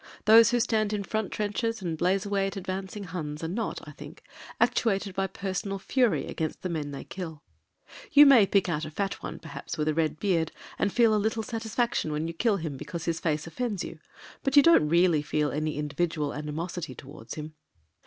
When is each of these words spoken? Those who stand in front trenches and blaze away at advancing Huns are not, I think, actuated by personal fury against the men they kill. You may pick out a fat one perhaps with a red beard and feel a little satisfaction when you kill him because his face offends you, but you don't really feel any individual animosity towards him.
Those 0.25 0.49
who 0.49 0.59
stand 0.59 0.93
in 0.93 1.03
front 1.03 1.31
trenches 1.31 1.79
and 1.79 1.95
blaze 1.95 2.25
away 2.25 2.47
at 2.47 2.57
advancing 2.57 3.03
Huns 3.03 3.43
are 3.43 3.47
not, 3.47 3.87
I 3.87 3.91
think, 3.91 4.23
actuated 4.59 5.13
by 5.13 5.27
personal 5.27 5.77
fury 5.77 6.25
against 6.25 6.63
the 6.63 6.69
men 6.69 6.89
they 6.89 7.03
kill. 7.03 7.43
You 8.11 8.25
may 8.25 8.47
pick 8.47 8.67
out 8.67 8.83
a 8.83 8.89
fat 8.89 9.21
one 9.21 9.37
perhaps 9.37 9.77
with 9.77 9.87
a 9.87 9.93
red 9.93 10.19
beard 10.19 10.51
and 10.79 10.91
feel 10.91 11.13
a 11.13 11.21
little 11.21 11.43
satisfaction 11.43 12.11
when 12.11 12.27
you 12.27 12.33
kill 12.33 12.57
him 12.57 12.77
because 12.77 13.05
his 13.05 13.19
face 13.19 13.45
offends 13.45 13.83
you, 13.83 13.99
but 14.41 14.57
you 14.57 14.63
don't 14.63 14.89
really 14.89 15.21
feel 15.21 15.51
any 15.51 15.77
individual 15.77 16.33
animosity 16.33 16.95
towards 16.95 17.35
him. 17.35 17.53